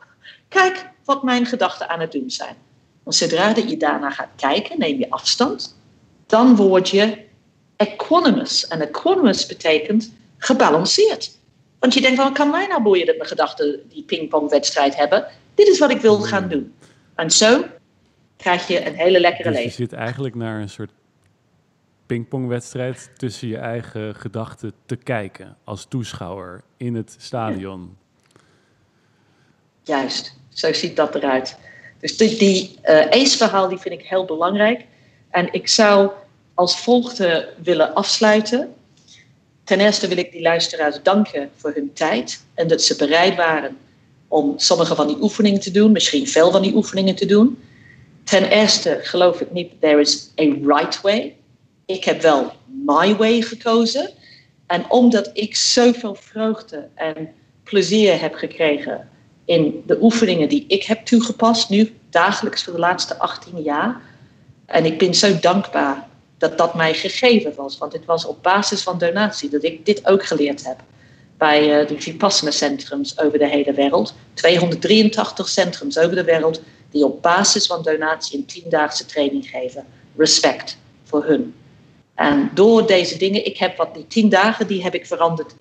kijk 0.47 0.89
wat 1.03 1.23
mijn 1.23 1.45
gedachten 1.45 1.89
aan 1.89 1.99
het 1.99 2.11
doen 2.11 2.29
zijn. 2.29 2.55
Want 3.03 3.15
zodra 3.15 3.53
dat 3.53 3.69
je 3.69 3.77
daarna 3.77 4.09
gaat 4.09 4.29
kijken, 4.35 4.79
neem 4.79 4.99
je 4.99 5.09
afstand 5.09 5.75
dan 6.25 6.55
word 6.55 6.89
je 6.89 7.25
equanimous. 7.75 8.67
En 8.67 8.81
equanimous 8.81 9.45
betekent 9.45 10.13
gebalanceerd. 10.37 11.37
Want 11.79 11.93
je 11.93 12.01
denkt, 12.01 12.21
van, 12.21 12.33
kan 12.33 12.49
mij 12.49 12.67
nou 12.67 12.83
boeien 12.83 13.05
dat 13.05 13.17
mijn 13.17 13.29
gedachten 13.29 13.79
die 13.89 14.03
pingpongwedstrijd 14.03 14.95
hebben? 14.95 15.25
Dit 15.53 15.67
is 15.67 15.79
wat 15.79 15.91
ik 15.91 16.01
wil 16.01 16.19
gaan 16.19 16.47
doen. 16.47 16.73
En 17.15 17.31
zo 17.31 17.63
krijg 18.37 18.67
je 18.67 18.87
een 18.87 18.95
hele 18.95 19.19
lekkere 19.19 19.49
dus 19.49 19.57
leven. 19.57 19.71
Je 19.71 19.89
zit 19.89 19.93
eigenlijk 19.93 20.35
naar 20.35 20.61
een 20.61 20.69
soort 20.69 20.91
pingpongwedstrijd 22.05 23.11
tussen 23.15 23.47
je 23.47 23.57
eigen 23.57 24.15
gedachten 24.15 24.73
te 24.85 24.95
kijken 24.95 25.57
als 25.63 25.85
toeschouwer 25.85 26.63
in 26.77 26.95
het 26.95 27.15
stadion. 27.19 27.97
Juist, 29.85 30.33
zo 30.49 30.73
ziet 30.73 30.95
dat 30.95 31.15
eruit. 31.15 31.57
Dus 31.99 32.17
die, 32.17 32.37
die 32.37 32.79
uh, 32.85 33.09
ACE-verhaal 33.09 33.69
die 33.69 33.77
vind 33.77 33.99
ik 33.99 34.05
heel 34.05 34.25
belangrijk. 34.25 34.85
En 35.29 35.53
ik 35.53 35.67
zou 35.67 36.11
als 36.53 36.79
volgende 36.79 37.53
willen 37.63 37.93
afsluiten. 37.93 38.73
Ten 39.63 39.79
eerste 39.79 40.07
wil 40.07 40.17
ik 40.17 40.31
die 40.31 40.41
luisteraars 40.41 40.99
danken 41.03 41.49
voor 41.55 41.71
hun 41.73 41.93
tijd 41.93 42.43
en 42.53 42.67
dat 42.67 42.81
ze 42.81 42.95
bereid 42.95 43.35
waren 43.35 43.77
om 44.27 44.53
sommige 44.57 44.95
van 44.95 45.07
die 45.07 45.21
oefeningen 45.21 45.59
te 45.59 45.71
doen, 45.71 45.91
misschien 45.91 46.27
veel 46.27 46.51
van 46.51 46.61
die 46.61 46.75
oefeningen 46.75 47.15
te 47.15 47.25
doen. 47.25 47.63
Ten 48.23 48.43
eerste 48.43 48.99
geloof 49.01 49.41
ik 49.41 49.51
niet, 49.51 49.71
there 49.79 49.99
is 49.99 50.29
a 50.39 50.43
right 50.63 51.01
way. 51.01 51.35
Ik 51.85 52.03
heb 52.03 52.21
wel 52.21 52.53
my 52.85 53.15
way 53.15 53.41
gekozen. 53.41 54.09
En 54.67 54.89
omdat 54.89 55.29
ik 55.33 55.55
zoveel 55.55 56.15
vreugde 56.15 56.87
en 56.95 57.33
plezier 57.63 58.21
heb 58.21 58.33
gekregen 58.33 59.09
in 59.45 59.83
de 59.85 59.97
oefeningen 60.01 60.49
die 60.49 60.65
ik 60.67 60.83
heb 60.83 61.05
toegepast, 61.05 61.69
nu 61.69 61.95
dagelijks 62.09 62.63
voor 62.63 62.73
de 62.73 62.79
laatste 62.79 63.17
18 63.17 63.61
jaar, 63.61 64.01
en 64.65 64.85
ik 64.85 64.97
ben 64.97 65.13
zo 65.13 65.39
dankbaar 65.39 66.07
dat 66.37 66.57
dat 66.57 66.75
mij 66.75 66.93
gegeven 66.93 67.53
was. 67.55 67.77
Want 67.77 67.93
het 67.93 68.05
was 68.05 68.25
op 68.25 68.43
basis 68.43 68.81
van 68.81 68.97
donatie 68.97 69.49
dat 69.49 69.63
ik 69.63 69.85
dit 69.85 70.07
ook 70.07 70.25
geleerd 70.25 70.65
heb. 70.65 70.79
Bij 71.37 71.81
uh, 71.81 71.87
de 71.87 72.01
Vipassana 72.01 72.51
centrums 72.51 73.19
over 73.19 73.39
de 73.39 73.47
hele 73.47 73.73
wereld. 73.73 74.13
283 74.33 75.49
centrums 75.49 75.97
over 75.97 76.15
de 76.15 76.23
wereld 76.23 76.61
die 76.91 77.05
op 77.05 77.21
basis 77.21 77.65
van 77.65 77.83
donatie 77.83 78.37
een 78.37 78.45
tiendaagse 78.45 79.05
training 79.05 79.47
geven. 79.49 79.85
Respect 80.17 80.77
voor 81.03 81.25
hun. 81.25 81.55
En 82.15 82.51
door 82.53 82.87
deze 82.87 83.17
dingen, 83.17 83.45
ik 83.45 83.57
heb 83.57 83.77
wat 83.77 83.93
die 83.93 84.07
tien 84.07 84.29
dagen, 84.29 84.67
die 84.67 84.83
heb 84.83 84.93
ik 84.93 85.05
veranderd 85.05 85.55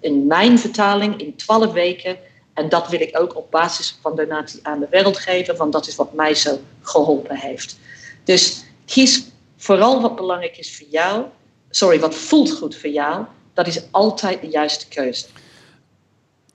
in 0.00 0.26
mijn 0.26 0.58
vertaling 0.58 1.20
in 1.20 1.36
twaalf 1.36 1.72
weken. 1.72 2.16
En 2.54 2.68
dat 2.68 2.88
wil 2.88 3.00
ik 3.00 3.20
ook 3.20 3.36
op 3.36 3.50
basis 3.50 3.98
van 4.00 4.16
donatie 4.16 4.60
aan 4.66 4.80
de 4.80 4.88
wereld 4.90 5.18
geven, 5.18 5.56
want 5.56 5.72
dat 5.72 5.86
is 5.86 5.96
wat 5.96 6.12
mij 6.12 6.34
zo 6.34 6.60
geholpen 6.80 7.36
heeft. 7.36 7.78
Dus 8.24 8.64
kies 8.84 9.30
vooral 9.56 10.02
wat 10.02 10.16
belangrijk 10.16 10.58
is 10.58 10.76
voor 10.76 10.86
jou. 10.90 11.24
Sorry, 11.70 12.00
wat 12.00 12.14
voelt 12.14 12.52
goed 12.52 12.76
voor 12.76 12.90
jou. 12.90 13.24
Dat 13.52 13.66
is 13.66 13.92
altijd 13.92 14.40
de 14.40 14.48
juiste 14.48 14.88
keuze. 14.88 15.26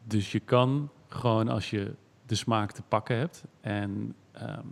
Dus 0.03 0.31
je 0.31 0.39
kan 0.39 0.89
gewoon 1.07 1.49
als 1.49 1.69
je 1.69 1.91
de 2.25 2.35
smaak 2.35 2.71
te 2.71 2.81
pakken 2.87 3.17
hebt. 3.17 3.43
En 3.61 4.15
ehm, 4.31 4.65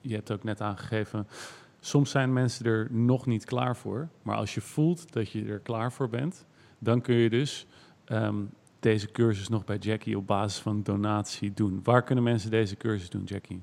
je 0.00 0.14
hebt 0.14 0.32
ook 0.32 0.44
net 0.44 0.60
aangegeven, 0.60 1.28
soms 1.80 2.10
zijn 2.10 2.32
mensen 2.32 2.66
er 2.66 2.86
nog 2.90 3.26
niet 3.26 3.44
klaar 3.44 3.76
voor. 3.76 4.08
Maar 4.22 4.36
als 4.36 4.54
je 4.54 4.60
voelt 4.60 5.12
dat 5.12 5.30
je 5.30 5.44
er 5.44 5.58
klaar 5.58 5.92
voor 5.92 6.08
bent, 6.08 6.46
dan 6.78 7.00
kun 7.00 7.14
je 7.14 7.30
dus 7.30 7.66
ehm, 8.04 8.36
deze 8.82 9.10
cursus 9.10 9.48
nog 9.48 9.64
bij 9.64 9.76
Jackie 9.76 10.16
op 10.16 10.26
basis 10.26 10.60
van 10.60 10.82
donatie 10.82 11.52
doen. 11.54 11.80
Waar 11.82 12.02
kunnen 12.02 12.24
mensen 12.24 12.50
deze 12.50 12.76
cursus 12.76 13.10
doen, 13.10 13.24
Jackie? 13.24 13.60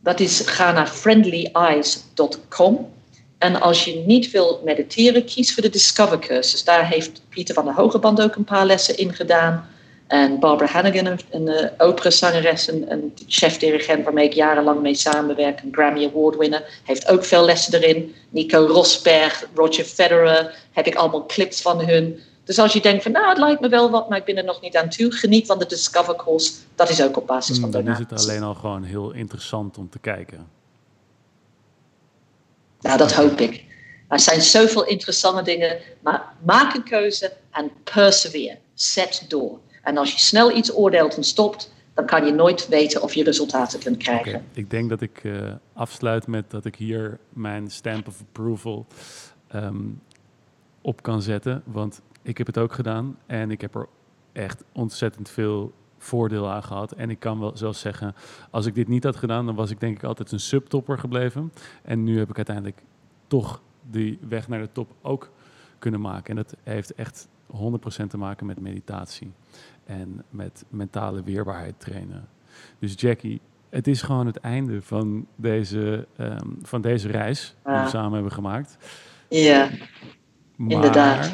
Dat 0.00 0.20
is 0.20 0.40
ga 0.40 0.72
naar 0.72 0.86
friendlyeyes.com. 0.86 2.92
En 3.38 3.60
als 3.60 3.84
je 3.84 4.02
niet 4.06 4.30
wil 4.30 4.60
mediteren, 4.64 5.24
kies 5.24 5.54
voor 5.54 5.62
de 5.62 5.70
Discover 5.70 6.18
cursus. 6.18 6.64
Daar 6.64 6.88
heeft 6.88 7.22
Pieter 7.28 7.54
van 7.54 7.64
der 7.64 7.74
Hogeband 7.74 8.22
ook 8.22 8.34
een 8.34 8.44
paar 8.44 8.66
lessen 8.66 8.96
in 8.96 9.14
gedaan. 9.14 9.68
En 10.06 10.38
Barbara 10.38 10.72
Hannigan, 10.72 11.06
een, 11.06 11.20
een 11.30 11.46
uh, 11.46 11.66
operazangeres, 11.78 12.68
een, 12.68 12.92
een 12.92 13.14
chef-dirigent 13.26 14.04
waarmee 14.04 14.24
ik 14.24 14.32
jarenlang 14.32 14.80
mee 14.80 14.94
samenwerk, 14.94 15.62
een 15.62 15.72
Grammy 15.72 16.04
Award 16.04 16.36
winner, 16.36 16.80
heeft 16.84 17.08
ook 17.08 17.24
veel 17.24 17.44
lessen 17.44 17.82
erin. 17.82 18.14
Nico 18.28 18.66
Rosberg, 18.66 19.48
Roger 19.54 19.84
Federer, 19.84 20.54
heb 20.72 20.86
ik 20.86 20.94
allemaal 20.94 21.26
clips 21.26 21.62
van 21.62 21.84
hun. 21.84 22.20
Dus 22.46 22.58
als 22.58 22.72
je 22.72 22.80
denkt 22.80 23.02
van 23.02 23.12
nou, 23.12 23.28
het 23.28 23.38
lijkt 23.38 23.60
me 23.60 23.68
wel 23.68 23.90
wat, 23.90 24.08
maar 24.08 24.18
ik 24.18 24.24
ben 24.24 24.36
er 24.36 24.44
nog 24.44 24.60
niet 24.60 24.76
aan 24.76 24.88
toe. 24.88 25.12
Geniet 25.12 25.46
van 25.46 25.58
de 25.58 25.66
Discover 25.66 26.16
Course. 26.16 26.52
Dat 26.74 26.88
is 26.88 27.02
ook 27.02 27.16
op 27.16 27.26
basis 27.26 27.58
van 27.58 27.70
donatie. 27.70 28.06
Dan 28.06 28.16
is 28.16 28.22
het 28.22 28.30
alleen 28.30 28.42
al 28.42 28.54
gewoon 28.54 28.82
heel 28.82 29.12
interessant 29.12 29.78
om 29.78 29.88
te 29.88 29.98
kijken. 29.98 30.46
Nou, 32.80 32.98
dat 32.98 33.12
hoop 33.12 33.40
ik. 33.40 33.64
Er 34.08 34.20
zijn 34.20 34.40
zoveel 34.40 34.86
interessante 34.86 35.42
dingen, 35.42 35.78
maar 36.00 36.32
maak 36.44 36.74
een 36.74 36.82
keuze 36.82 37.32
en 37.50 37.70
persevere. 37.84 38.58
Zet 38.74 39.24
door. 39.28 39.58
En 39.82 39.96
als 39.96 40.12
je 40.12 40.18
snel 40.18 40.56
iets 40.56 40.74
oordeelt 40.74 41.16
en 41.16 41.24
stopt, 41.24 41.72
dan 41.94 42.06
kan 42.06 42.26
je 42.26 42.32
nooit 42.32 42.68
weten 42.68 43.02
of 43.02 43.14
je 43.14 43.24
resultaten 43.24 43.78
kunt 43.78 43.96
krijgen. 43.96 44.34
Okay. 44.34 44.42
Ik 44.52 44.70
denk 44.70 44.88
dat 44.88 45.00
ik 45.00 45.20
uh, 45.22 45.52
afsluit 45.72 46.26
met 46.26 46.50
dat 46.50 46.64
ik 46.64 46.76
hier 46.76 47.18
mijn 47.28 47.70
stamp 47.70 48.06
of 48.08 48.20
approval 48.20 48.86
um, 49.54 50.02
op 50.80 51.02
kan 51.02 51.22
zetten. 51.22 51.62
Want 51.64 52.00
ik 52.26 52.38
heb 52.38 52.46
het 52.46 52.58
ook 52.58 52.72
gedaan 52.72 53.18
en 53.26 53.50
ik 53.50 53.60
heb 53.60 53.74
er 53.74 53.88
echt 54.32 54.64
ontzettend 54.72 55.30
veel 55.30 55.72
voordeel 55.98 56.50
aan 56.50 56.62
gehad. 56.62 56.92
En 56.92 57.10
ik 57.10 57.18
kan 57.18 57.40
wel 57.40 57.56
zelfs 57.56 57.80
zeggen, 57.80 58.14
als 58.50 58.66
ik 58.66 58.74
dit 58.74 58.88
niet 58.88 59.04
had 59.04 59.16
gedaan, 59.16 59.46
dan 59.46 59.54
was 59.54 59.70
ik 59.70 59.80
denk 59.80 59.96
ik 59.96 60.04
altijd 60.04 60.32
een 60.32 60.40
subtopper 60.40 60.98
gebleven. 60.98 61.52
En 61.82 62.04
nu 62.04 62.18
heb 62.18 62.30
ik 62.30 62.36
uiteindelijk 62.36 62.82
toch 63.26 63.62
die 63.90 64.18
weg 64.28 64.48
naar 64.48 64.60
de 64.60 64.72
top 64.72 64.90
ook 65.02 65.30
kunnen 65.78 66.00
maken. 66.00 66.36
En 66.36 66.36
dat 66.36 66.56
heeft 66.62 66.94
echt 66.94 67.28
100% 67.46 68.06
te 68.08 68.16
maken 68.16 68.46
met 68.46 68.60
meditatie 68.60 69.32
en 69.84 70.24
met 70.30 70.64
mentale 70.68 71.22
weerbaarheid 71.22 71.80
trainen. 71.80 72.28
Dus 72.78 72.94
Jackie, 72.96 73.40
het 73.68 73.86
is 73.86 74.02
gewoon 74.02 74.26
het 74.26 74.36
einde 74.36 74.82
van 74.82 75.26
deze, 75.36 76.06
um, 76.20 76.58
van 76.62 76.80
deze 76.80 77.08
reis 77.08 77.56
die 77.64 77.74
we 77.74 77.88
samen 77.88 78.12
hebben 78.12 78.32
gemaakt. 78.32 78.78
Ja, 79.28 79.68
maar... 80.56 80.70
inderdaad. 80.70 81.32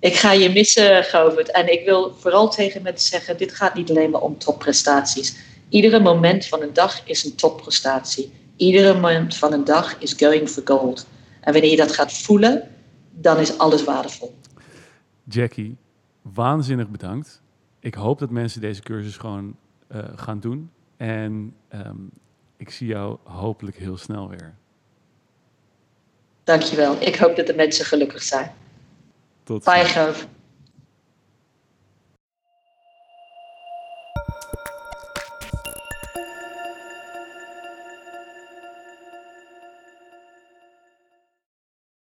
Ik 0.00 0.14
ga 0.14 0.32
je 0.32 0.50
missen, 0.50 1.04
Govert. 1.04 1.50
En 1.50 1.72
ik 1.72 1.84
wil 1.84 2.14
vooral 2.14 2.50
tegen 2.50 2.82
mensen 2.82 3.10
zeggen, 3.10 3.36
dit 3.36 3.54
gaat 3.54 3.74
niet 3.74 3.90
alleen 3.90 4.10
maar 4.10 4.20
om 4.20 4.38
topprestaties. 4.38 5.36
Iedere 5.68 6.00
moment 6.00 6.46
van 6.46 6.62
een 6.62 6.72
dag 6.72 7.06
is 7.06 7.24
een 7.24 7.34
topprestatie. 7.34 8.32
Iedere 8.56 9.00
moment 9.00 9.36
van 9.36 9.52
een 9.52 9.64
dag 9.64 9.98
is 9.98 10.12
going 10.12 10.48
for 10.48 10.62
gold. 10.64 11.06
En 11.40 11.52
wanneer 11.52 11.70
je 11.70 11.76
dat 11.76 11.92
gaat 11.92 12.12
voelen, 12.12 12.70
dan 13.10 13.38
is 13.38 13.58
alles 13.58 13.84
waardevol. 13.84 14.34
Jackie, 15.24 15.76
waanzinnig 16.22 16.88
bedankt. 16.88 17.42
Ik 17.80 17.94
hoop 17.94 18.18
dat 18.18 18.30
mensen 18.30 18.60
deze 18.60 18.82
cursus 18.82 19.16
gewoon 19.16 19.56
uh, 19.92 19.98
gaan 20.16 20.40
doen. 20.40 20.70
En 20.96 21.54
um, 21.74 22.10
ik 22.56 22.70
zie 22.70 22.86
jou 22.86 23.16
hopelijk 23.24 23.76
heel 23.76 23.96
snel 23.96 24.28
weer. 24.28 24.54
Dankjewel. 26.44 26.96
Ik 27.00 27.16
hoop 27.16 27.36
dat 27.36 27.46
de 27.46 27.54
mensen 27.54 27.84
gelukkig 27.84 28.22
zijn. 28.22 28.52
Tot 29.48 29.64
ziens. 29.64 29.76
Bye, 29.76 29.92
Gert. 29.94 30.28